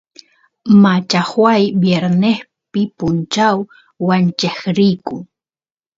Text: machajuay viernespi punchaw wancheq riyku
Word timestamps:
machajuay 0.83 1.63
viernespi 1.81 2.81
punchaw 2.97 3.57
wancheq 4.07 4.57
riyku 4.77 5.15